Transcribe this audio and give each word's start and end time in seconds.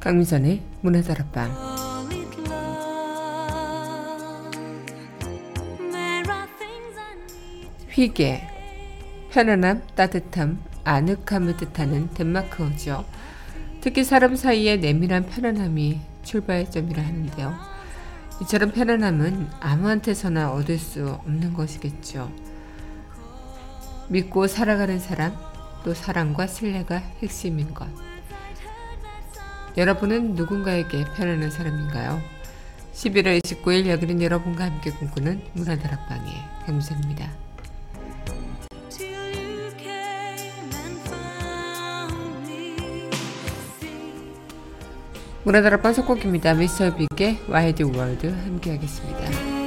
강민선의 0.00 0.60
문화다락방 0.80 1.69
휘게 8.00 8.48
편안함, 9.30 9.82
따뜻함, 9.94 10.58
아늑함을 10.84 11.58
뜻하는 11.58 12.08
덴마크어죠. 12.14 13.04
특히 13.82 14.04
사람 14.04 14.36
사이의 14.36 14.80
내밀한 14.80 15.26
편안함이 15.26 16.00
출발점이라 16.22 17.02
하는데요. 17.02 17.54
이처럼 18.40 18.72
편안함은 18.72 19.50
아무한테서나 19.60 20.50
얻을 20.52 20.78
수 20.78 21.10
없는 21.10 21.52
것이겠죠. 21.52 22.32
믿고 24.08 24.46
살아가는 24.46 24.98
사람, 24.98 25.36
또 25.84 25.92
사랑과 25.92 26.46
신뢰가 26.46 26.96
핵심인 27.22 27.74
것. 27.74 27.86
여러분은 29.76 30.36
누군가에게 30.36 31.04
편안한 31.16 31.50
사람인가요? 31.50 32.22
11월 32.94 33.42
29일 33.42 33.88
여기는 33.88 34.22
여러분과 34.22 34.64
함께 34.64 34.90
꿈꾸는 34.90 35.42
문화다락방의 35.52 36.32
강미선입니다. 36.64 37.49
문화다락방 45.44 45.92
첫 45.94 46.11
곡입니다. 46.11 46.54
Mr. 46.54 46.94
Big의 46.94 47.38
Wild 47.48 47.82
World 47.84 48.26
함께 48.26 48.72
하겠습니다. 48.72 49.59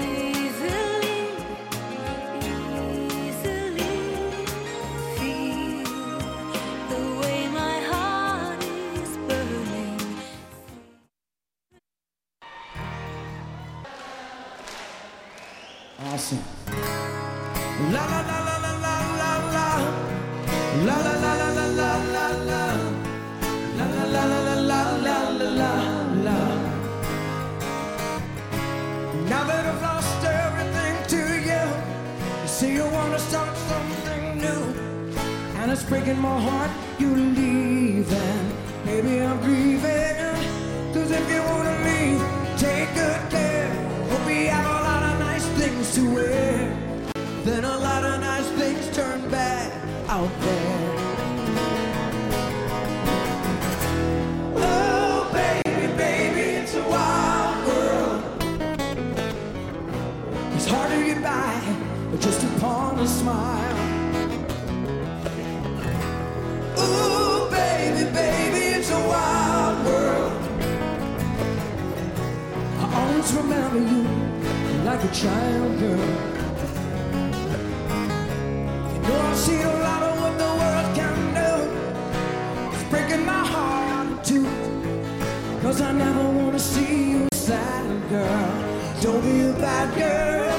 It's 60.64 60.72
hard 60.72 60.92
to 60.92 61.04
get 61.04 61.22
by 61.22 62.18
just 62.20 62.42
upon 62.56 62.98
a 62.98 63.06
smile. 63.06 63.78
Ooh, 66.80 67.52
baby, 67.52 68.06
baby, 68.14 68.78
it's 68.78 68.90
a 68.90 69.00
wild 69.12 69.86
world. 69.86 70.32
I 72.80 72.86
always 72.96 73.34
remember 73.34 73.80
you 73.80 74.04
like 74.86 75.04
a 75.04 75.12
child 75.12 75.80
girl. 75.82 76.08
You 78.94 79.00
know 79.02 79.20
I've 79.20 79.38
seen 79.38 79.60
a 79.60 79.76
lot 79.88 80.02
of 80.02 80.14
what 80.22 80.38
the 80.44 80.52
world 80.62 80.96
can 80.96 81.18
do. 81.42 81.52
It's 82.74 82.90
breaking 82.90 83.26
my 83.26 83.46
heart 83.46 83.90
out 83.90 84.08
in 84.08 84.24
two. 84.24 85.60
Cause 85.62 85.82
I 85.82 85.92
never 85.92 86.24
wanna 86.24 86.58
see 86.58 87.12
you 87.12 87.28
sad, 87.34 88.10
girl. 88.10 88.73
Don't 89.04 89.22
be 89.22 89.42
a 89.42 89.52
bad 89.60 89.94
girl. 89.98 90.58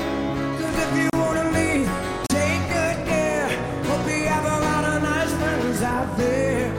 If 0.61 0.91
you 0.99 1.09
wanna 1.19 1.51
leave, 1.53 1.89
take 2.29 2.61
good 2.69 2.99
care. 3.09 3.49
Hope 3.89 4.07
you 4.07 4.27
have 4.27 4.45
a 4.45 4.59
lot 4.69 4.85
of 4.85 5.03
nice 5.03 5.33
friends 5.33 5.81
out 5.81 6.15
there. 6.19 6.71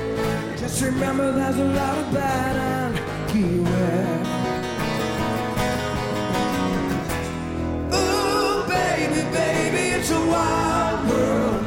Just 0.57 0.79
remember 0.83 1.31
there's 1.31 1.57
a 1.57 1.63
lot 1.63 1.97
of 1.97 2.13
bad 2.13 2.55
and 2.55 2.93
beware. 3.33 4.21
Ooh, 7.97 8.67
baby, 8.69 9.21
baby, 9.33 9.83
it's 9.97 10.11
a 10.11 10.21
wild 10.33 11.09
world. 11.09 11.65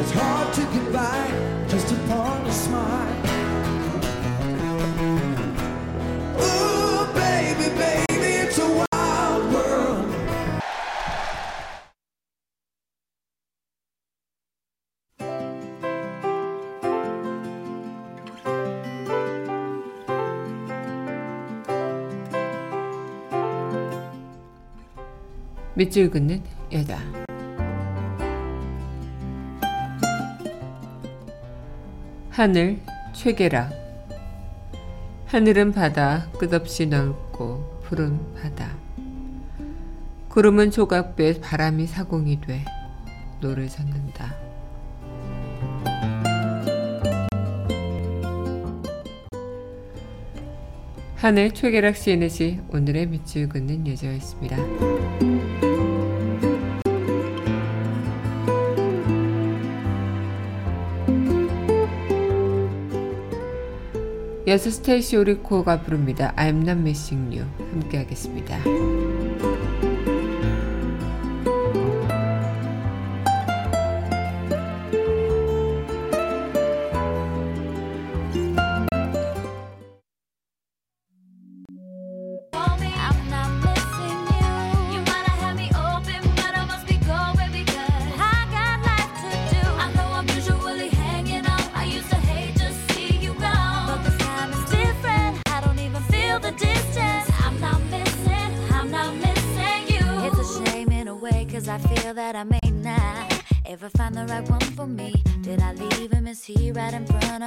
It's 0.00 0.12
hard 0.12 0.54
to 0.54 0.62
get 0.62 0.92
by 0.94 1.66
just 1.68 1.92
upon 1.92 2.46
a 2.46 2.52
smile. 2.52 3.09
밑줄 25.80 26.10
긋는 26.10 26.42
여자. 26.72 26.98
하늘 32.28 32.78
최계락 33.14 33.70
하늘은 35.24 35.72
바다 35.72 36.28
끝없이 36.32 36.84
넓고 36.84 37.80
푸른 37.82 38.20
바다. 38.34 38.76
구름은 40.28 40.70
조각배 40.70 41.40
바람이 41.40 41.86
사공이 41.86 42.42
돼 42.42 42.62
노를 43.40 43.70
젓는다. 43.70 44.36
하늘 51.16 51.52
최계락 51.52 51.96
시인의 51.96 52.28
시 52.28 52.60
오늘의 52.68 53.06
밑줄 53.06 53.48
긋는 53.48 53.86
여자였습니다. 53.86 54.58
여수 64.50 64.68
스테이시 64.72 65.16
오리코가 65.16 65.82
부릅니다. 65.82 66.34
I'm 66.36 66.62
not 66.62 66.80
missing 66.80 67.38
you. 67.38 67.48
함께 67.70 67.98
하겠습니다. 67.98 68.58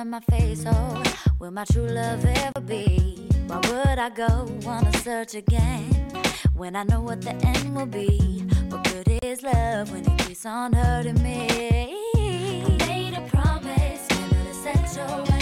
My 0.09 0.19
face. 0.21 0.63
Oh, 0.67 1.03
will 1.39 1.51
my 1.51 1.65
true 1.65 1.88
love 1.88 2.25
ever 2.25 2.61
be? 2.61 3.27
Why 3.47 3.57
would 3.57 4.00
I 4.00 4.09
go 4.09 4.50
on 4.65 4.88
a 4.88 4.97
search 4.97 5.35
again 5.35 5.85
when 6.53 6.75
I 6.75 6.83
know 6.83 7.01
what 7.01 7.21
the 7.21 7.33
end 7.45 7.75
will 7.75 7.85
be? 7.85 8.45
What 8.69 8.83
good 8.83 9.19
is 9.23 9.44
love 9.44 9.91
when 9.91 10.05
it 10.05 10.17
keeps 10.19 10.45
on 10.45 10.73
hurting 10.73 11.21
me. 11.21 11.47
I 12.15 12.85
made 12.88 13.13
a 13.13 13.21
promise 13.29 14.07
never 14.09 14.44
to 14.45 14.53
set 14.53 15.32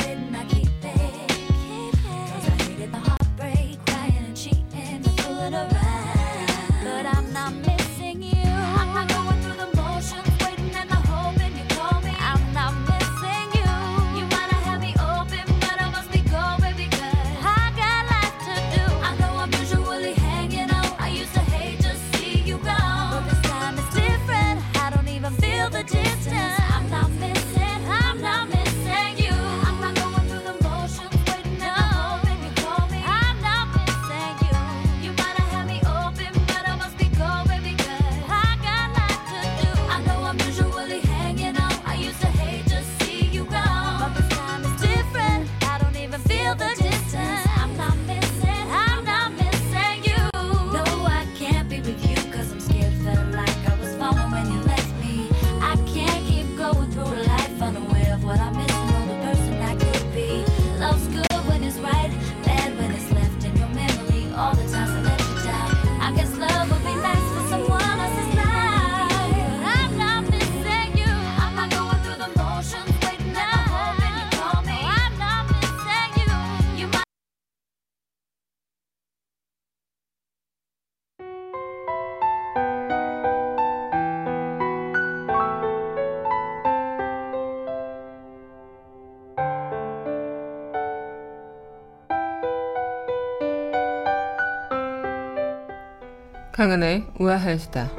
강은의 96.62 97.08
우아한 97.18 97.58
수다. 97.58 97.90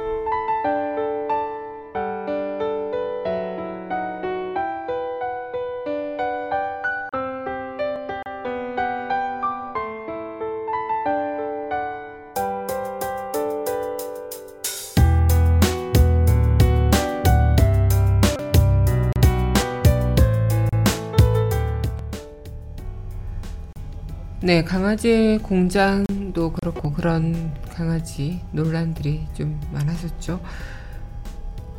네, 24.41 24.63
강아지 24.63 25.37
공장도 25.43 26.53
그렇고 26.53 26.93
그런 26.93 27.51
강아지 27.73 28.41
논란들이 28.51 29.27
좀 29.33 29.59
많았었죠. 29.71 30.39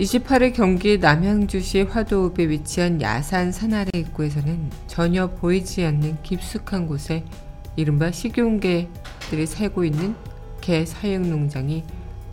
28일 0.00 0.52
경기 0.52 0.98
남양주시 0.98 1.82
화도읍에 1.82 2.48
위치한 2.48 3.00
야산 3.00 3.52
산아래 3.52 3.90
입구에서는 3.94 4.70
전혀 4.88 5.30
보이지 5.30 5.84
않는 5.84 6.22
깊숙한 6.22 6.88
곳에 6.88 7.24
이른바 7.76 8.10
식용개들이 8.10 9.46
살고 9.46 9.84
있는 9.84 10.16
개 10.60 10.84
사육 10.84 11.22
농장이 11.22 11.84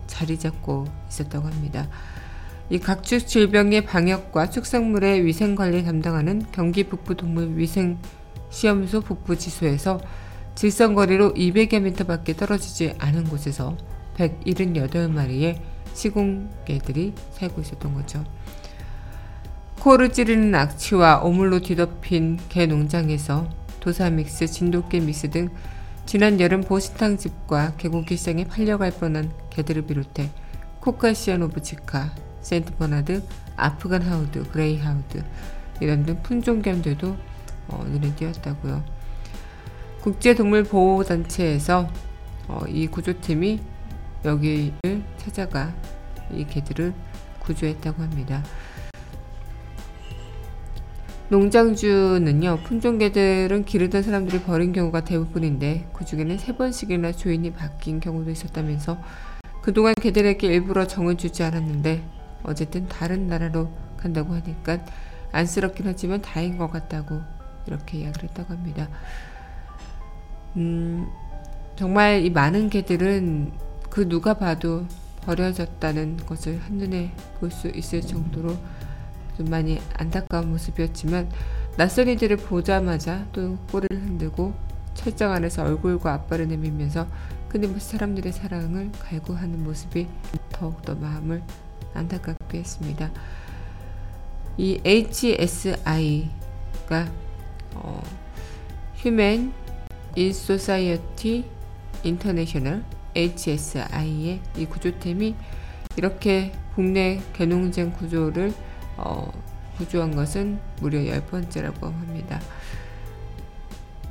자리 0.07 0.39
잡고 0.39 0.87
있었다고 1.09 1.47
합니다. 1.47 1.87
이 2.71 2.79
각축 2.79 3.27
질병의 3.27 3.85
방역과 3.85 4.49
축산물의 4.49 5.25
위생 5.25 5.55
관리 5.55 5.83
담당하는 5.83 6.45
경기 6.51 6.85
북부동물위생 6.85 7.99
시험소 8.49 9.01
북부지소에서 9.01 9.99
질성거리로 10.55 11.33
200여 11.33 11.81
미터 11.81 12.03
밖에 12.03 12.35
떨어지지 12.35 12.95
않은 12.99 13.25
곳에서 13.25 13.77
178마리의 14.17 15.59
시공개들이 15.93 17.13
살고 17.31 17.61
있었던 17.61 17.93
거죠. 17.93 18.23
코를 19.79 20.13
찌르는 20.13 20.53
악취와 20.53 21.21
오물로 21.23 21.61
뒤덮인 21.61 22.39
개 22.49 22.67
농장에서 22.67 23.49
도사 23.79 24.09
믹스, 24.09 24.45
진돗개 24.45 24.99
믹스 24.99 25.31
등 25.31 25.49
지난 26.05 26.39
여름 26.39 26.61
보시탕집과 26.61 27.77
개고기 27.77 28.15
시장에 28.17 28.45
팔려갈 28.45 28.91
뻔한 28.91 29.31
개들을 29.49 29.83
비롯해 29.83 30.29
지카, 31.63 32.13
센트버나드, 32.41 33.23
아프간 33.55 34.01
하운드, 34.01 34.43
그레이하운드 34.51 35.23
이런 35.79 36.05
등 36.05 36.21
품종견들도 36.21 37.17
어, 37.69 37.85
눈에 37.87 38.13
띄었다고요. 38.15 38.83
국제동물보호단체에서 40.01 41.89
어, 42.47 42.61
이 42.67 42.87
구조팀이 42.87 43.59
여기를 44.25 45.03
찾아가 45.17 45.73
이 46.31 46.45
개들을 46.45 46.93
구조했다고 47.39 48.01
합니다. 48.01 48.43
농장주는요, 51.29 52.59
품종개들은 52.63 53.63
기르던 53.63 54.03
사람들이 54.03 54.41
버린 54.41 54.73
경우가 54.73 55.05
대부분인데, 55.05 55.87
그 55.93 56.03
중에는 56.03 56.37
세 56.37 56.57
번씩이나 56.57 57.13
주인이 57.13 57.53
바뀐 57.53 58.01
경우도 58.01 58.31
있었다면서, 58.31 58.97
그동안 59.61 59.93
개들에게 59.93 60.45
일부러 60.45 60.85
정을 60.85 61.15
주지 61.15 61.43
않았는데, 61.43 62.03
어쨌든 62.43 62.87
다른 62.89 63.27
나라로 63.27 63.71
간다고 63.95 64.33
하니까 64.33 64.79
안쓰럽긴 65.31 65.87
하지만 65.87 66.21
다행인 66.21 66.57
것 66.57 66.69
같다고 66.69 67.21
이렇게 67.67 67.99
이야기를 67.99 68.29
했다고 68.29 68.53
합니다. 68.53 68.89
음, 70.57 71.07
정말 71.75 72.23
이 72.25 72.29
많은 72.29 72.69
개들은 72.69 73.51
그 73.89 74.07
누가 74.07 74.33
봐도 74.35 74.85
버려졌다는 75.21 76.17
것을 76.25 76.59
한눈에 76.59 77.11
볼 77.39 77.51
수 77.51 77.67
있을 77.69 78.01
정도로 78.01 78.57
좀 79.37 79.49
많이 79.49 79.79
안타까운 79.93 80.49
모습이었지만 80.49 81.29
낯선 81.77 82.07
이들을 82.07 82.37
보자마자 82.37 83.25
또 83.31 83.57
꼬리를 83.71 83.97
흔들고 84.01 84.53
철장 84.93 85.31
안에서 85.31 85.63
얼굴과 85.63 86.13
앞발을 86.13 86.47
내밀면서 86.49 87.07
끊임없이 87.47 87.89
사람들의 87.91 88.31
사랑을 88.33 88.91
갈구하는 88.99 89.63
모습이 89.63 90.07
더욱더 90.51 90.95
마음을 90.95 91.41
안타깝게 91.93 92.59
했습니다. 92.59 93.11
이 94.57 94.79
HSI가 94.83 96.29
어, 97.75 98.03
Human 98.97 99.53
in 100.17 100.29
Society 100.29 101.45
International 102.03 102.83
HSI의 103.15 104.41
이 104.57 104.65
구조팀이 104.65 105.35
이렇게 105.97 106.51
국내 106.75 107.21
개농장 107.33 107.91
구조를 107.91 108.53
어, 108.97 109.31
구조한 109.77 110.15
것은 110.15 110.59
무려 110.79 111.05
열 111.07 111.25
번째라고 111.25 111.87
합니다. 111.87 112.39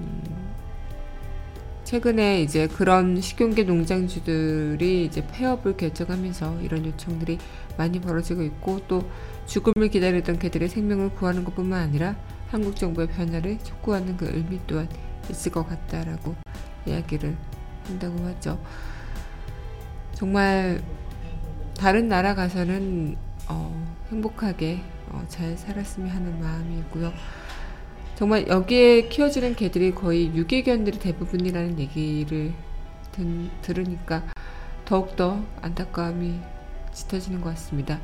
음, 0.01 0.51
최근에 1.85 2.43
이제 2.43 2.69
그런 2.69 3.21
식용계 3.21 3.65
농장주들이 3.65 5.05
이제 5.05 5.27
폐업을 5.33 5.77
결정하면서 5.77 6.61
이런 6.63 6.85
요청들이 6.87 7.39
많이 7.77 8.01
벌어지고 8.01 8.43
있고 8.43 8.81
또 8.87 9.03
죽음을 9.47 9.89
기다리던 9.89 10.39
개들의 10.39 10.69
생명을 10.69 11.11
구하는 11.11 11.45
것뿐만 11.45 11.81
아니라 11.81 12.17
한국 12.49 12.77
정부의 12.77 13.09
변화를 13.09 13.59
촉구하는 13.59 14.17
그 14.17 14.27
의미 14.33 14.61
또한 14.67 14.89
있을 15.31 15.53
것 15.53 15.69
같다라고 15.69 16.35
이야기를 16.87 17.37
한다고 17.87 18.25
하죠. 18.27 18.59
정말 20.13 20.83
다른 21.79 22.09
나라 22.09 22.35
가서는 22.35 23.17
어, 23.49 23.97
행복하게 24.11 24.83
어, 25.09 25.25
잘 25.29 25.57
살았으면 25.57 26.11
하는 26.11 26.41
마음이고요. 26.41 27.13
정말 28.17 28.47
여기에 28.49 29.09
키워지는 29.09 29.55
개들이 29.55 29.95
거의 29.95 30.27
유기견들이 30.35 30.99
대부분이라는 30.99 31.79
얘기를 31.79 32.53
든, 33.13 33.51
들으니까 33.63 34.25
더욱더 34.85 35.43
안타까움이 35.63 36.39
짙어지는 36.93 37.41
것 37.41 37.51
같습니다. 37.51 37.99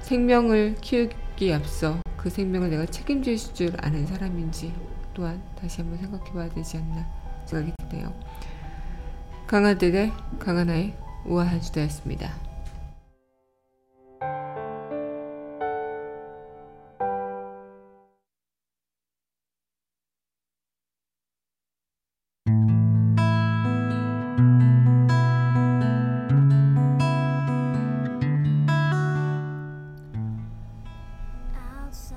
생명을 0.00 0.76
키우기 0.80 1.52
앞서 1.52 2.00
그 2.16 2.28
생명을 2.28 2.70
내가 2.70 2.86
책임질 2.86 3.36
줄 3.36 3.72
아는 3.78 4.06
사람인지 4.06 4.72
또한 5.16 5.42
다시 5.58 5.80
한번 5.80 5.98
생각해 5.98 6.30
봐야 6.30 6.48
되지 6.50 6.76
않나 6.76 7.06
생각이 7.46 7.72
드네요. 7.88 8.12
강아들의 9.46 10.12
강하나의 10.38 10.94
우아한 11.24 11.62
주다였습니다. 11.62 12.30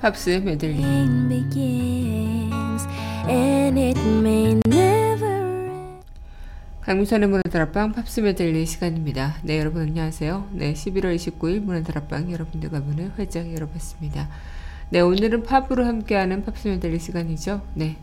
팝스 0.01 0.41
메들리 0.45 0.81
강민선의 6.81 7.29
문화다락방 7.29 7.91
팝스 7.91 8.21
메들리 8.21 8.65
시간입니다. 8.65 9.35
네 9.43 9.59
여러분 9.59 9.83
안녕하세요. 9.83 10.49
네 10.53 10.73
11월 10.73 11.15
29일 11.15 11.59
문화다락방 11.59 12.31
여러분들과 12.31 12.79
문을 12.79 13.11
활짝 13.15 13.53
열어봤습니다. 13.53 14.27
네 14.89 15.01
오늘은 15.01 15.43
팝으로 15.43 15.85
함께하는 15.85 16.43
팝스 16.43 16.69
메들리 16.69 16.97
시간이죠. 16.97 17.61
네 17.75 17.97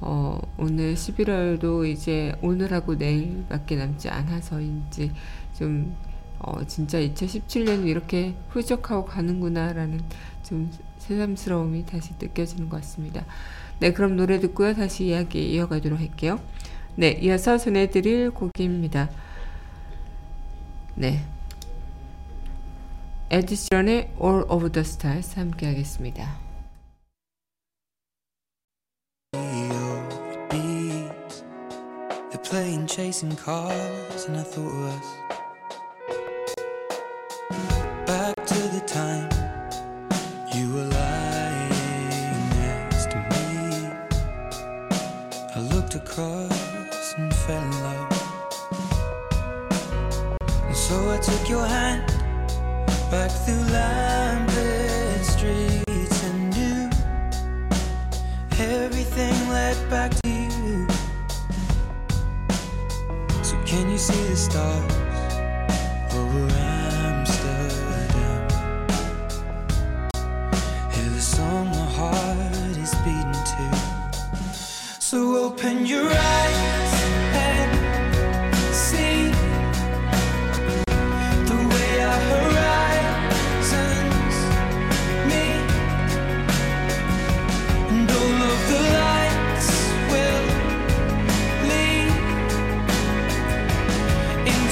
어, 0.00 0.40
오늘 0.56 0.94
11월도 0.94 1.84
이제 1.90 2.32
오늘하고 2.40 2.94
내일밖에 2.94 3.74
남지 3.74 4.10
않아서인지 4.10 5.10
좀 5.58 5.96
어, 6.38 6.64
진짜 6.68 6.98
2017년이 7.00 7.88
이렇게 7.88 8.36
훌쩍하고 8.50 9.06
가는구나라는 9.06 10.00
좀 10.44 10.70
새삼스러움이 10.98 11.84
다시 11.86 12.12
느껴지는 12.20 12.68
것 12.68 12.76
같습니다. 12.76 13.24
네, 13.80 13.92
그럼 13.92 14.16
노래 14.16 14.38
듣고요. 14.38 14.74
다시 14.74 15.06
이야기 15.06 15.52
이어가도록 15.52 15.98
할게요. 15.98 16.40
네, 16.94 17.18
이어서 17.22 17.58
전해드릴 17.58 18.30
곡입니다. 18.30 19.10
네. 20.94 21.24
에드 23.30 23.58
시런의 23.58 24.14
All 24.22 24.44
of 24.48 24.70
the 24.72 24.86
Stars 24.86 25.38
함께 25.38 25.66
하겠습니다. 25.66 26.38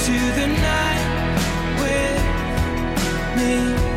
Into 0.09 0.19
the 0.33 0.47
night 0.47 1.37
with 1.79 3.37
me. 3.37 3.90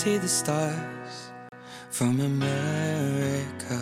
See 0.00 0.16
the 0.16 0.24
stars 0.24 1.30
from 1.92 2.18
America. 2.20 3.78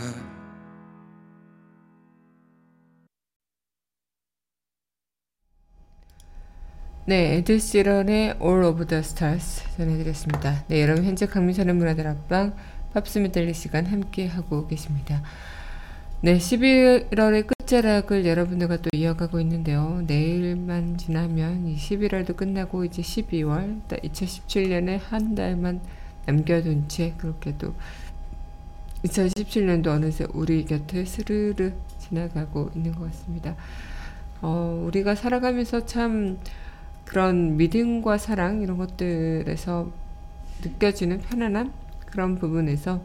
네, 7.06 7.37
에드 7.37 7.60
시런의 7.60 8.34
All 8.42 8.64
of 8.64 8.84
the 8.88 8.98
Stars 8.98 9.62
전해드렸습니다. 9.76 10.64
네, 10.66 10.82
여러분 10.82 11.04
현재 11.04 11.25
강민선의 11.26 11.76
문화다락방 11.76 12.56
팝스 12.94 13.20
메들리 13.20 13.54
시간 13.54 13.87
함께 13.87 14.26
하고 14.26 14.66
계십니다. 14.66 15.22
네, 16.22 16.37
11월의 16.37 17.46
끝자락을 17.46 18.26
여러분들과 18.26 18.78
또 18.78 18.90
이어가고 18.92 19.38
있는데요. 19.38 20.02
내일만 20.08 20.98
지나면 20.98 21.68
이 21.68 21.76
11월도 21.76 22.34
끝나고 22.34 22.84
이제 22.84 23.02
12월, 23.02 23.87
2017년에 23.87 24.98
한 25.10 25.37
달만 25.37 25.80
남겨둔 26.28 26.88
채 26.88 27.14
그렇게 27.16 27.56
또 27.56 27.73
2017년도 29.04 29.87
어느새 29.87 30.26
우리 30.35 30.66
곁에 30.66 31.06
스르르 31.06 31.73
지나가고 31.99 32.70
있는 32.75 32.94
것 32.94 33.04
같습니다. 33.06 33.56
어, 34.42 34.85
우리가 34.87 35.14
살아가면서 35.14 35.87
참 35.87 36.38
그런 37.06 37.56
믿음과 37.56 38.18
사랑 38.18 38.61
이런 38.61 38.76
것들에서 38.76 39.90
느껴지는 40.62 41.20
편안함 41.20 41.73
그런 42.06 42.37
부분에서 42.37 43.02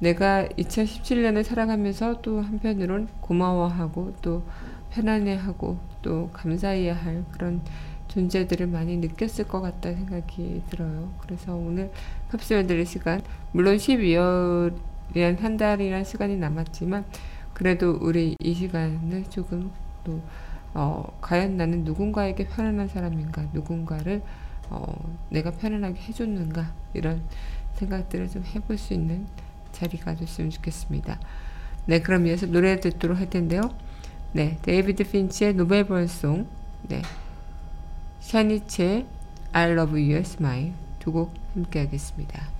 내가 0.00 0.46
2017년을 0.46 1.44
살아가면서 1.44 2.20
또 2.20 2.42
한편으론 2.42 3.08
고마워하고 3.20 4.14
또 4.20 4.44
편안해하고 4.90 5.78
또 6.02 6.28
감사해야 6.32 6.94
할 6.94 7.24
그런 7.32 7.62
존재들을 8.08 8.66
많이 8.66 8.96
느꼈을 8.96 9.46
것 9.46 9.60
같다 9.60 9.92
생각이 9.92 10.62
들어요. 10.70 11.10
그래서 11.20 11.54
오늘 11.54 11.90
팝스면 12.30 12.66
들릴 12.66 12.86
시간. 12.86 13.22
물론 13.52 13.76
12월이란 13.76 15.40
한 15.40 15.56
달이란 15.56 16.04
시간이 16.04 16.36
남았지만 16.36 17.04
그래도 17.54 17.98
우리 18.00 18.36
이 18.40 18.54
시간을 18.54 19.24
조금 19.30 19.70
또 20.04 20.20
어, 20.74 21.16
과연 21.20 21.56
나는 21.56 21.84
누군가에게 21.84 22.46
편안한 22.46 22.88
사람인가? 22.88 23.46
누군가를 23.52 24.22
어, 24.70 24.84
내가 25.30 25.50
편안하게 25.50 26.00
해줬는가? 26.00 26.72
이런 26.94 27.22
생각들을 27.74 28.28
좀 28.28 28.44
해볼 28.44 28.76
수 28.76 28.92
있는 28.92 29.26
자리가 29.72 30.14
됐으면 30.16 30.50
좋겠습니다. 30.50 31.18
네, 31.86 32.00
그럼 32.00 32.26
이어서 32.26 32.46
노래 32.46 32.78
듣도록 32.78 33.18
할 33.18 33.30
텐데요. 33.30 33.62
네, 34.32 34.58
데이비드 34.62 35.10
핀치의 35.10 35.54
노벨 35.54 35.84
벌송, 35.84 36.46
네, 36.82 37.00
샤니체의 38.20 39.06
I 39.52 39.70
Love 39.70 40.00
Your 40.02 40.20
Smile 40.20 40.74
두 41.08 41.12
곡 41.12 41.32
함께 41.54 41.78
하겠습니다. 41.80 42.57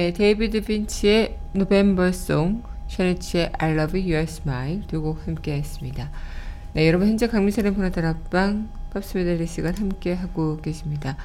네, 0.00 0.14
데이비드 0.14 0.62
빈치의 0.62 1.36
November 1.52 2.12
Song, 2.12 2.62
샤니스의 2.88 3.52
I 3.58 3.72
Love 3.72 4.00
Your 4.00 4.22
Smile 4.22 4.86
두 4.86 5.02
곡 5.02 5.26
함께 5.26 5.58
했습니다. 5.58 6.08
네, 6.72 6.88
여러분 6.88 7.06
현재 7.06 7.26
강민선의 7.26 7.74
문화다락방 7.74 8.70
팝스 8.94 9.18
메들리 9.18 9.46
시간 9.46 9.76
함께 9.76 10.14
하고 10.14 10.56
계십니다. 10.62 11.18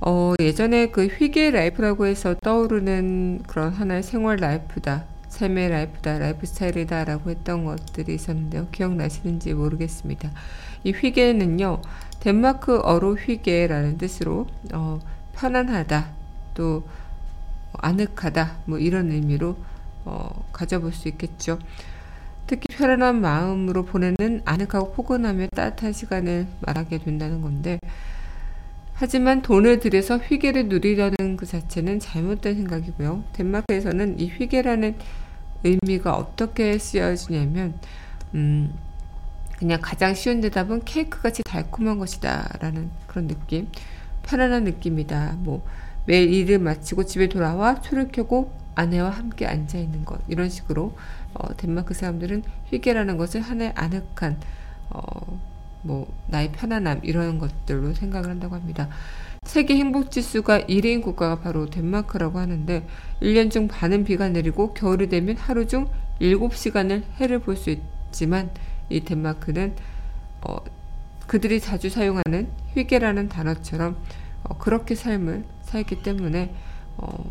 어, 0.00 0.34
예전에 0.40 0.88
그 0.88 1.06
휘게 1.06 1.52
life라고 1.52 2.06
해서 2.06 2.34
떠오르는 2.42 3.44
그런 3.46 3.72
하나의 3.72 4.02
생활 4.02 4.38
life다. 4.38 5.04
삶의 5.28 5.68
life다, 5.68 6.18
라이프 6.18 6.46
스타일이다 6.46 7.04
라고 7.04 7.30
했던 7.30 7.64
것들이 7.64 8.12
있었는데요. 8.12 8.66
기억나시는지 8.72 9.54
모르겠습니다. 9.54 10.32
이 10.82 10.90
휘게는요, 10.90 11.80
덴마크어로 12.18 13.14
휘게라는 13.18 13.98
뜻으로 13.98 14.48
어, 14.74 14.98
편안하다, 15.32 16.08
또 16.54 16.88
아늑하다, 17.80 18.58
뭐 18.66 18.78
이런 18.78 19.10
의미로 19.10 19.56
어, 20.04 20.46
가져볼 20.52 20.92
수 20.92 21.08
있겠죠. 21.08 21.58
특히 22.46 22.66
편안한 22.68 23.20
마음으로 23.20 23.84
보내는 23.84 24.42
아늑하고 24.44 24.92
포근하며 24.92 25.48
따뜻한 25.48 25.92
시간을 25.92 26.46
말하게 26.60 26.98
된다는 26.98 27.42
건데, 27.42 27.78
하지만 28.94 29.42
돈을 29.42 29.80
들여서 29.80 30.18
휘게를 30.18 30.68
누리려는 30.68 31.36
그 31.36 31.44
자체는 31.44 32.00
잘못된 32.00 32.54
생각이고요. 32.54 33.24
덴마크에서는 33.32 34.20
이 34.20 34.28
휘게라는 34.28 34.96
의미가 35.64 36.14
어떻게 36.14 36.78
쓰여지냐면, 36.78 37.74
음, 38.34 38.72
그냥 39.58 39.80
가장 39.82 40.14
쉬운 40.14 40.40
대답은 40.40 40.82
케이크 40.84 41.20
같이 41.20 41.42
달콤한 41.42 41.98
것이다 41.98 42.56
라는 42.60 42.90
그런 43.06 43.26
느낌. 43.26 43.68
편안한 44.22 44.64
느낌이다. 44.64 45.36
뭐, 45.40 45.64
매일 46.06 46.32
일을 46.32 46.58
마치고 46.58 47.04
집에 47.04 47.28
돌아와 47.28 47.76
술을 47.76 48.08
켜고 48.12 48.52
아내와 48.74 49.10
함께 49.10 49.46
앉아 49.46 49.78
있는 49.78 50.04
것 50.04 50.20
이런 50.28 50.48
식으로 50.48 50.96
어, 51.34 51.56
덴마크 51.56 51.94
사람들은 51.94 52.44
휘게라는 52.70 53.16
것을 53.16 53.40
하나의 53.40 53.72
아늑한 53.74 54.38
어, 54.90 55.40
뭐 55.82 56.12
나의 56.28 56.52
편안함 56.52 57.00
이런 57.02 57.38
것들로 57.38 57.94
생각을 57.94 58.30
한다고 58.30 58.54
합니다. 58.54 58.88
세계 59.44 59.76
행복 59.76 60.10
지수가 60.10 60.62
1위인 60.62 61.02
국가가 61.02 61.40
바로 61.40 61.66
덴마크라고 61.66 62.38
하는데 62.38 62.86
1년 63.22 63.50
중 63.50 63.68
반은 63.68 64.04
비가 64.04 64.28
내리고 64.28 64.74
겨울이 64.74 65.08
되면 65.08 65.36
하루 65.36 65.66
중 65.66 65.88
7시간을 66.20 67.04
해를 67.20 67.38
볼 67.40 67.56
수 67.56 67.70
있지만 67.70 68.50
이 68.88 69.00
덴마크는 69.00 69.74
어, 70.42 70.56
그들이 71.26 71.60
자주 71.60 71.90
사용하는 71.90 72.48
휘게라는 72.74 73.28
단어처럼 73.28 73.96
어, 74.44 74.58
그렇게 74.58 74.94
삶을 74.94 75.44
살기 75.66 76.02
때문에 76.02 76.54
어, 76.96 77.24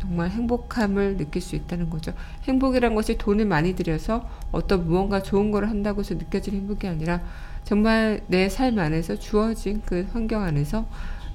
정말 0.00 0.30
행복함을 0.30 1.16
느낄 1.16 1.42
수 1.42 1.56
있다는 1.56 1.90
거죠. 1.90 2.12
행복이란 2.44 2.94
것이 2.94 3.16
돈을 3.18 3.46
많이 3.46 3.74
들여서 3.74 4.28
어떤 4.52 4.86
무언가 4.86 5.22
좋은 5.22 5.50
걸 5.50 5.68
한다고 5.68 6.00
해서 6.00 6.14
느껴지는 6.14 6.60
행복이 6.60 6.86
아니라 6.86 7.22
정말 7.64 8.20
내 8.28 8.48
삶 8.48 8.78
안에서 8.78 9.16
주어진 9.16 9.82
그 9.84 10.06
환경 10.12 10.42
안에서 10.42 10.86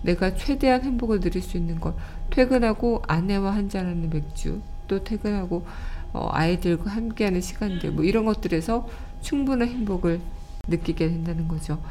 내가 0.04 0.36
최대한 0.36 0.84
행복을 0.84 1.20
누릴 1.20 1.42
수 1.42 1.58
있는 1.58 1.80
것. 1.80 1.96
퇴근하고 2.30 3.02
아내와 3.08 3.54
한잔하는 3.56 4.10
맥주, 4.10 4.62
또 4.88 5.04
퇴근하고 5.04 5.66
어, 6.14 6.30
아이들과 6.32 6.92
함께하는 6.92 7.42
시간들, 7.42 7.92
뭐 7.92 8.04
이런 8.04 8.26
것들에서 8.26 8.88
충분한 9.22 9.68
행복을 9.68 10.20
느끼게 10.68 11.08
된다는 11.10 11.48
거죠. 11.48 11.82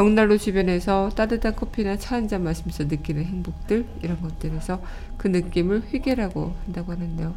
벽난로 0.00 0.38
주변에서 0.38 1.10
따뜻한 1.10 1.54
커피나 1.54 1.98
차 1.98 2.16
한 2.16 2.26
잔 2.26 2.42
마시면서 2.42 2.84
느끼는 2.84 3.22
행복들 3.22 3.84
이런 4.02 4.18
것들에서 4.22 4.80
그 5.18 5.28
느낌을 5.28 5.82
회계라고 5.92 6.54
한다고 6.64 6.92
하는데요. 6.92 7.34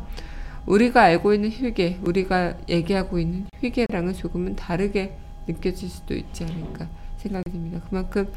우리가 0.66 1.02
알고 1.02 1.34
있는 1.34 1.52
회계, 1.52 2.00
우리가 2.06 2.56
얘기하고 2.70 3.20
있는 3.20 3.48
회계랑은 3.62 4.14
조금은 4.14 4.56
다르게 4.56 5.18
느껴질 5.46 5.90
수도 5.90 6.16
있지 6.16 6.46
않을까 6.46 6.88
생각이 7.18 7.52
듭니다. 7.52 7.82
그만큼 7.90 8.32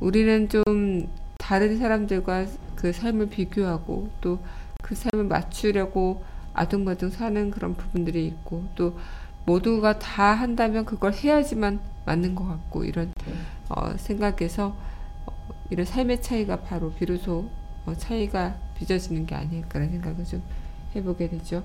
우리는 0.00 0.48
좀 0.48 1.06
다른 1.36 1.76
사람들과 1.76 2.46
그 2.76 2.94
삶을 2.94 3.28
비교하고 3.28 4.08
또 4.22 4.38
그 4.82 4.94
삶을 4.94 5.26
맞추려고 5.26 6.24
아둥바둥 6.54 7.10
사는 7.10 7.50
그런 7.50 7.74
부분들이 7.74 8.26
있고 8.26 8.64
또 8.74 8.96
모두가 9.44 9.98
다 9.98 10.32
한다면 10.34 10.84
그걸 10.84 11.12
해야지만 11.12 11.80
맞는 12.04 12.34
것 12.34 12.46
같고 12.46 12.84
이런 12.84 13.12
어, 13.68 13.96
생각에서 13.96 14.76
어, 15.26 15.32
이런 15.70 15.86
삶의 15.86 16.22
차이가 16.22 16.60
바로 16.60 16.92
비로소 16.92 17.48
어, 17.86 17.94
차이가 17.94 18.56
빚어지는 18.76 19.26
게 19.26 19.34
아닐까라는 19.34 19.92
생각을 19.92 20.24
좀 20.24 20.42
해보게 20.94 21.28
되죠. 21.28 21.62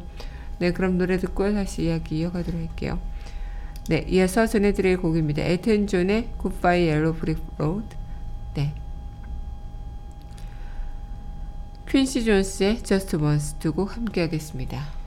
네, 0.60 0.72
그럼 0.72 0.98
노래 0.98 1.18
듣고 1.18 1.52
다시 1.54 1.84
이야기 1.84 2.20
이어가도록 2.20 2.60
할게요. 2.60 3.00
네, 3.88 4.06
이어서 4.08 4.48
전해드릴 4.48 4.98
곡입니다. 4.98 5.44
에튼 5.44 5.88
존의 5.88 6.30
Goodbye 6.42 6.90
Yellow 6.90 7.18
Brick 7.18 7.44
Road. 7.58 7.88
네. 8.56 8.74
퀸시 11.88 12.24
존스의 12.26 12.84
Just 12.84 13.16
Once 13.18 13.60
두곡 13.60 13.96
함께 13.96 14.22
하겠습니다. 14.22 15.05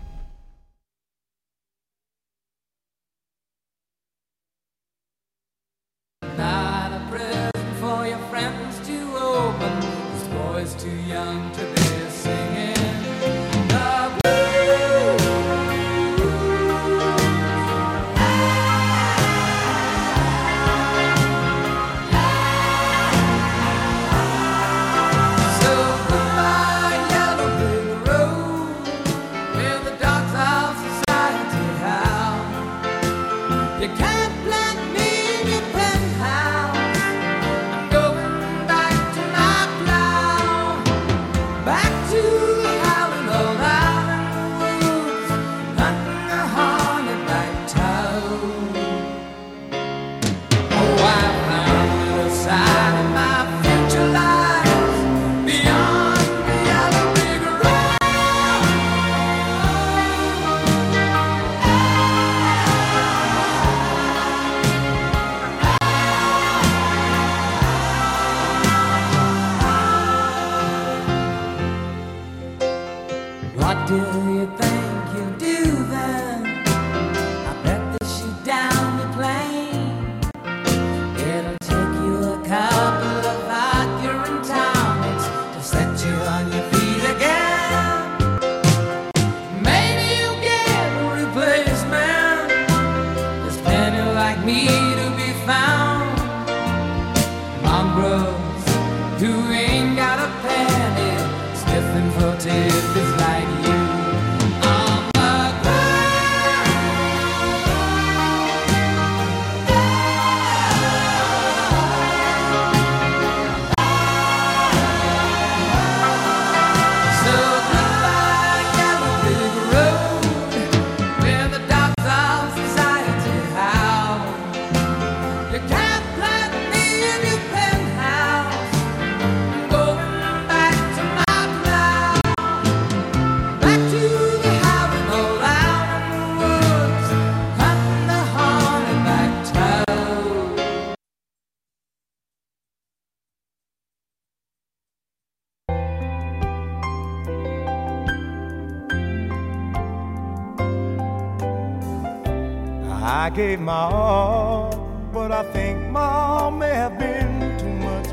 Gave 153.38 153.60
my 153.60 153.72
all, 153.72 154.74
but 155.12 155.30
I 155.30 155.44
think 155.52 155.92
my 155.92 156.00
all 156.00 156.50
may 156.50 156.74
have 156.74 156.98
been 156.98 157.56
too 157.56 157.72
much. 157.88 158.08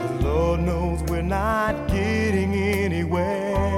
'Cause 0.00 0.24
Lord 0.24 0.60
knows 0.60 1.02
we're 1.10 1.20
not 1.20 1.74
getting 1.88 2.54
anywhere. 2.54 3.68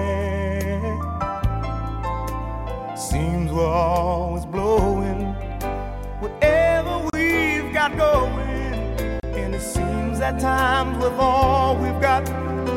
Seems 2.94 3.50
we're 3.50 3.66
always 3.66 4.46
blowing 4.46 5.34
whatever 6.20 6.92
we've 7.12 7.72
got 7.72 7.90
going. 7.96 9.18
And 9.40 9.52
it 9.52 9.62
seems 9.62 10.20
at 10.20 10.38
times 10.38 10.96
with 11.02 11.18
all 11.18 11.74
we've 11.74 12.00
got, 12.00 12.22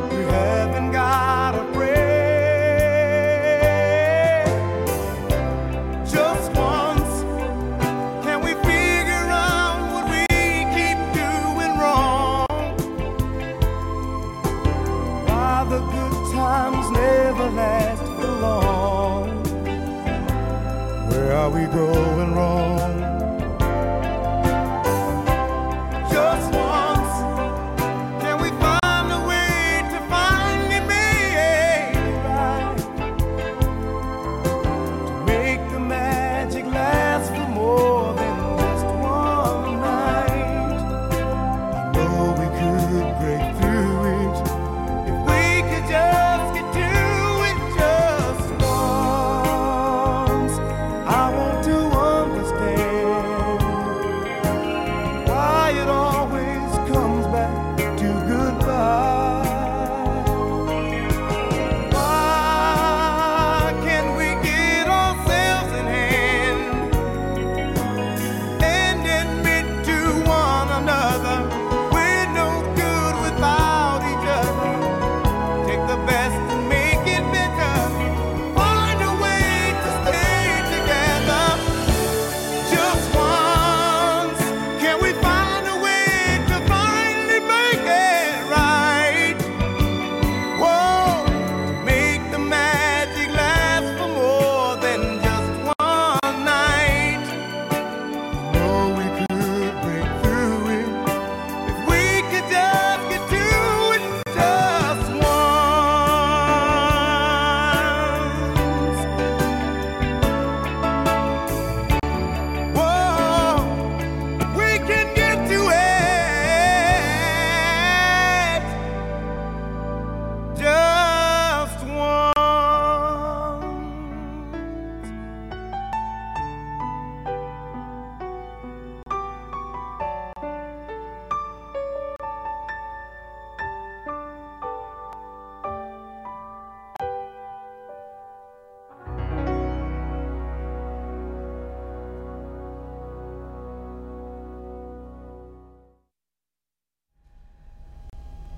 we 0.09 0.23
haven't 0.39 0.86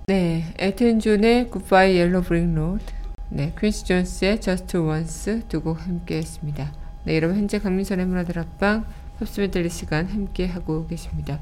네, 0.10 0.43
엘튼 0.58 0.99
존의 1.00 1.52
Goodbye 1.52 2.00
Yellow 2.00 2.24
Brick 2.24 2.52
Road, 2.56 2.84
네, 3.30 3.54
퀸시 3.56 3.86
존스의 3.86 4.41
Just 4.41 4.76
Once 4.76 5.43
두 5.48 5.62
곡 5.62 5.86
함께 5.86 6.17
했습니다. 6.17 6.74
네, 7.04 7.15
여러분 7.15 7.38
현재 7.38 7.60
강민선의 7.60 8.08
문화다락방 8.08 8.86
팝스 9.19 9.39
메들리 9.39 9.69
시간 9.69 10.08
함께 10.08 10.48
하고 10.48 10.88
계십니다. 10.88 11.39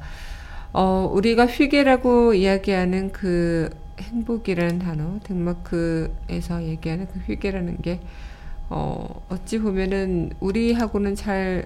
어, 0.74 1.10
우리가 1.10 1.46
휘게라고 1.46 2.34
이야기하는 2.34 3.10
그 3.12 3.70
행복이라는 4.00 4.80
단어, 4.80 5.18
덴마크에서 5.20 6.62
얘기하는 6.62 7.06
그 7.06 7.20
휘게라는 7.20 7.78
게 7.80 8.00
어, 8.68 9.24
어찌 9.30 9.60
보면은 9.60 10.32
우리하고는 10.40 11.14
잘 11.14 11.64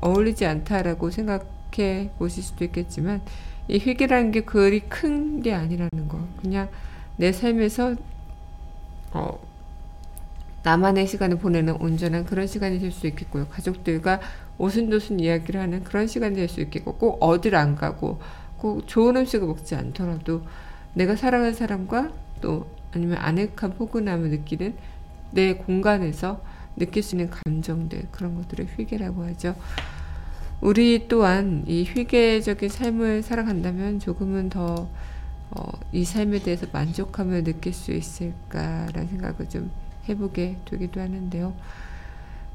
어울리지 0.00 0.46
않다라고 0.46 1.10
생각해 1.10 2.12
보실 2.18 2.42
수도 2.42 2.64
있겠지만 2.64 3.20
이 3.70 3.78
휘게라는 3.78 4.32
게 4.32 4.40
그리 4.42 4.80
큰 4.80 5.40
게 5.42 5.54
아니라는 5.54 6.08
거. 6.08 6.20
그냥 6.42 6.68
내 7.16 7.32
삶에서 7.32 7.94
어, 9.12 9.38
나만의 10.62 11.06
시간을 11.06 11.38
보내는 11.38 11.74
온전한 11.80 12.26
그런 12.26 12.46
시간이 12.46 12.78
될 12.78 12.92
수 12.92 13.06
있겠고요. 13.06 13.46
가족들과 13.48 14.20
오순도순 14.58 15.20
이야기를 15.20 15.60
하는 15.60 15.82
그런 15.84 16.06
시간이 16.06 16.36
될 16.36 16.48
수 16.48 16.60
있겠고 16.60 16.96
꼭 16.96 17.16
어딜 17.22 17.54
안 17.56 17.74
가고 17.76 18.20
꼭 18.58 18.86
좋은 18.86 19.16
음식을 19.16 19.46
먹지 19.46 19.74
않더라도 19.74 20.42
내가 20.92 21.16
사랑하는 21.16 21.54
사람과 21.54 22.10
또 22.42 22.66
아니면 22.92 23.16
아늑한 23.18 23.74
포근함을 23.78 24.28
느끼는 24.30 24.74
내 25.30 25.54
공간에서 25.54 26.42
느낄 26.76 27.02
수 27.02 27.14
있는 27.14 27.30
감정들 27.30 28.08
그런 28.10 28.34
것들을 28.36 28.66
휘게라고 28.76 29.24
하죠. 29.24 29.54
우리 30.60 31.08
또한 31.08 31.64
이 31.66 31.84
휘게적인 31.84 32.68
삶을 32.68 33.22
살아간다면 33.22 33.98
조금은 33.98 34.50
더 34.50 34.88
어, 35.50 35.72
이 35.90 36.04
삶에 36.04 36.40
대해서 36.40 36.66
만족함을 36.72 37.44
느낄 37.44 37.72
수 37.72 37.92
있을까라는 37.92 39.08
생각을 39.08 39.48
좀 39.48 39.70
해보게 40.08 40.58
되기도 40.64 41.00
하는데요. 41.00 41.54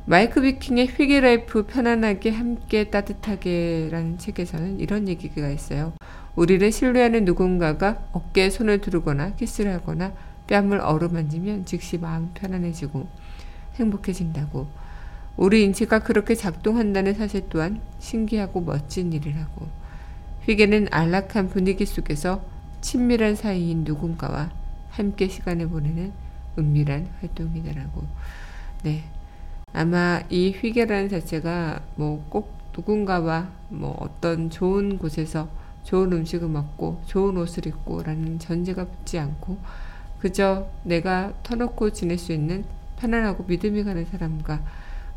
마이크 0.05 0.39
비킹의 0.39 0.87
휘게 0.87 1.19
life 1.19 1.65
편안하게 1.65 2.29
함께 2.29 2.91
따뜻하게라는 2.91 4.19
책에서는 4.19 4.79
이런 4.79 5.07
얘기가 5.07 5.49
있어요. 5.49 5.93
우리를 6.35 6.71
신뢰하는 6.71 7.25
누군가가 7.25 8.03
어깨에 8.11 8.51
손을 8.51 8.81
두르거나 8.81 9.33
키스를 9.35 9.73
하거나 9.73 10.13
뺨을 10.45 10.79
어루만지면 10.79 11.65
즉시 11.65 11.97
마음 11.97 12.29
편안해지고 12.35 13.07
행복해진다고. 13.75 14.84
우리 15.37 15.63
인체가 15.63 15.99
그렇게 15.99 16.35
작동한다는 16.35 17.13
사실 17.13 17.47
또한 17.49 17.81
신기하고 17.99 18.61
멋진 18.61 19.13
일이라고. 19.13 19.67
휘게는 20.43 20.87
안락한 20.91 21.49
분위기 21.49 21.85
속에서 21.85 22.43
친밀한 22.81 23.35
사이인 23.35 23.83
누군가와 23.83 24.51
함께 24.89 25.27
시간을 25.27 25.69
보내는 25.69 26.13
은밀한 26.57 27.09
활동이다라고. 27.19 28.03
네. 28.83 29.03
아마 29.73 30.21
이 30.29 30.51
휘게라는 30.51 31.09
자체가 31.09 31.81
뭐 31.95 32.23
꼭 32.29 32.55
누군가와 32.75 33.49
뭐 33.69 33.95
어떤 33.99 34.49
좋은 34.49 34.97
곳에서 34.97 35.47
좋은 35.83 36.11
음식을 36.11 36.49
먹고 36.49 37.01
좋은 37.05 37.37
옷을 37.37 37.67
입고 37.67 38.03
라는 38.03 38.37
전제가 38.37 38.85
붙지 38.85 39.17
않고 39.17 39.57
그저 40.19 40.67
내가 40.83 41.33
터놓고 41.43 41.91
지낼 41.91 42.17
수 42.17 42.33
있는 42.33 42.65
편안하고 42.97 43.45
믿음이 43.45 43.83
가는 43.83 44.05
사람과 44.05 44.61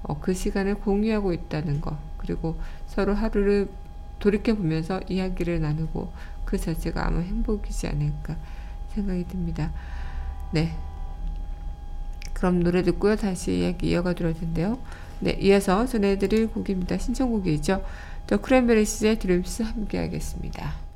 어, 0.03 0.19
그 0.21 0.35
시간을 0.35 0.77
공유하고 0.77 1.33
있다는 1.33 1.81
것 1.81 1.97
그리고 2.19 2.59
서로 2.87 3.15
하루를 3.15 3.69
돌이켜 4.19 4.55
보면서 4.55 5.01
이야기를 5.09 5.61
나누고 5.61 6.13
그 6.45 6.59
자체가 6.59 7.07
아마 7.07 7.21
행복이지 7.21 7.87
않을까 7.89 8.37
생각이 8.95 9.27
듭니다. 9.29 9.73
네. 10.51 10.75
그럼 12.33 12.63
노래 12.63 12.83
듣고요. 12.83 13.17
다시 13.17 13.59
이야기 13.59 13.91
이어가도록 13.91 14.39
텐데요. 14.39 14.79
네, 15.21 15.33
이어서 15.41 15.87
전해드릴 15.87 16.49
곡입니다. 16.49 16.97
신청곡이죠. 16.99 17.85
더 18.27 18.37
크랜베리스의 18.41 19.19
드림스 19.19 19.63
함께 19.63 19.99
하겠습니다. 19.99 20.88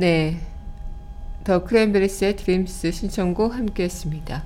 네. 0.00 0.38
더 1.44 1.62
크랜베리스의 1.62 2.36
Dreams 2.36 2.90
신청곡 2.90 3.54
함께 3.54 3.82
했습니다. 3.82 4.44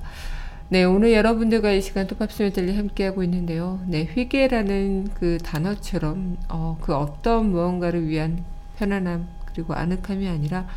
네, 0.67 0.83
오늘 0.83 1.13
여러분들과 1.13 1.71
이 1.71 1.81
시간 1.81 2.07
또 2.07 2.17
팝스메들리 2.17 2.75
함께하고 2.75 3.23
있는데요. 3.23 3.79
네, 3.87 4.03
휘게라는 4.03 5.11
그 5.13 5.37
단어처럼, 5.37 6.35
어, 6.49 6.77
그 6.81 6.93
어떤 6.93 7.51
무언가를 7.51 8.05
위한 8.05 8.43
편안함, 8.75 9.29
그리고 9.45 9.73
아늑함이 9.73 10.27
아니라 10.27 10.67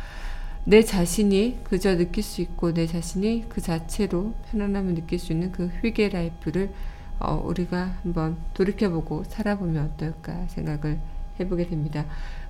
내 0.63 0.81
자신이 0.81 1.59
그저 1.65 1.97
느낄 1.97 2.23
수 2.23 2.39
있고 2.39 2.73
내 2.73 2.87
자신이 2.87 3.47
그 3.49 3.59
자체로 3.59 4.33
편안함을 4.49 4.95
느낄 4.95 5.19
수 5.19 5.33
있는 5.33 5.51
그 5.51 5.65
휘게 5.81 6.07
life를 6.07 6.71
어, 7.19 7.33
우리가 7.45 7.97
한번 8.03 8.37
돌이켜보고 8.53 9.25
살아보면 9.27 9.91
어떨까 9.91 10.45
생각을 10.47 10.99
해보게 11.37 11.67
됩니다. 11.67 12.05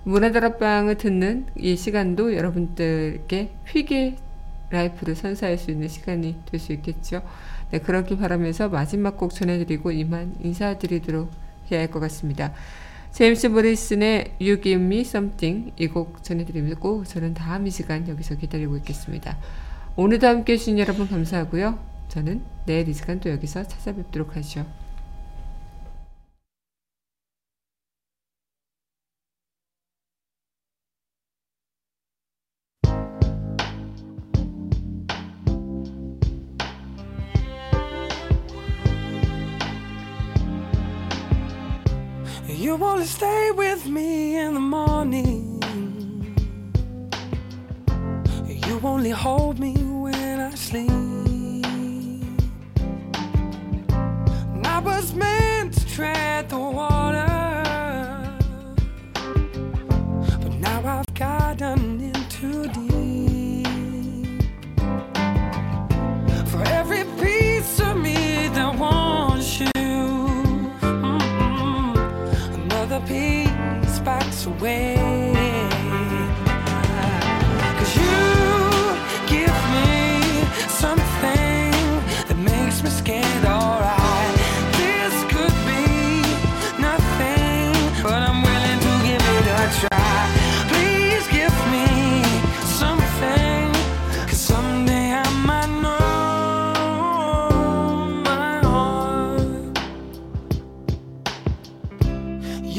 문화다락방을 0.10 0.96
듣는 0.96 1.46
이 1.56 1.76
시간도 1.76 2.36
여러분들께 2.36 3.52
휘게 3.68 4.16
라이프를 4.72 5.16
선사할 5.16 5.58
수 5.58 5.70
있는 5.70 5.88
시간이 5.88 6.38
될 6.46 6.60
수 6.60 6.74
있겠죠. 6.74 7.22
네, 7.70 7.80
그렇게 7.80 8.18
바라면서 8.18 8.70
마지막 8.70 9.18
곡 9.18 9.34
전해드리고 9.34 9.92
이만 9.92 10.36
인사드리도록 10.42 11.30
해야 11.72 11.82
할 11.82 11.92
것 11.92 12.00
같습니다. 12.00 12.54
제임스 13.12 13.50
브리슨의 13.50 14.34
You 14.42 14.62
Give 14.62 14.84
Me 14.84 15.02
Something 15.02 15.74
이 15.80 15.88
곡 15.88 16.24
전해드리고 16.24 17.04
저는 17.06 17.36
다음 17.36 17.68
이 17.68 17.72
시간 17.72 18.08
여기서 18.08 18.36
기다리고 18.36 18.78
있겠습니다. 18.78 19.38
오늘도 19.96 20.26
함께 20.26 20.54
해주신 20.54 20.80
여러분 20.80 21.08
감사하고요. 21.08 21.78
저는 22.08 22.42
내일 22.66 22.88
이 22.90 22.94
시간 22.94 23.20
또 23.20 23.30
여기서 23.30 23.68
찾아뵙도록 23.68 24.36
하죠. 24.38 24.66
You 42.70 42.76
wanna 42.76 43.04
stay 43.04 43.50
with 43.50 43.88
me 43.88 44.38
in 44.38 44.54
the 44.54 44.60
morning. 44.60 45.60
You 48.46 48.80
only 48.84 49.10
hold 49.10 49.58
me 49.58 49.74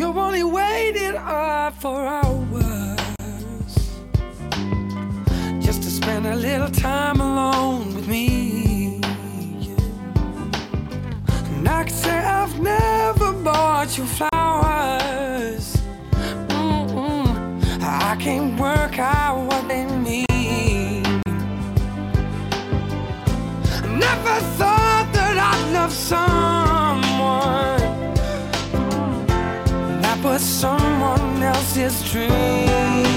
You 0.01 0.07
only 0.19 0.43
waited 0.43 1.15
uh, 1.15 1.67
up 1.67 1.75
for 1.75 2.07
hours 2.07 2.97
just 5.61 5.83
to 5.83 5.91
spend 5.91 6.27
a 6.27 6.37
little 6.37 6.71
time 6.71 7.21
someone 30.41 31.43
else's 31.43 32.03
dream. 32.11 33.10